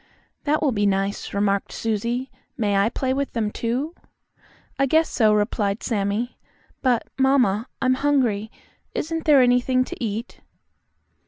[0.45, 2.31] "That will be nice," remarked Susie.
[2.57, 3.93] "May I play with them, too?"
[4.79, 6.39] "I guess so," replied Sammie.
[6.81, 8.49] "But, mamma, I'm hungry.
[8.95, 10.39] Isn't there anything to eat?"